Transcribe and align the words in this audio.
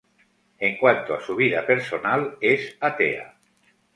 En 0.57 0.77
cuanto 0.79 1.13
a 1.13 1.19
su 1.21 1.35
vida 1.35 1.63
personal, 1.63 2.35
es 2.41 2.75
atea. 2.79 3.37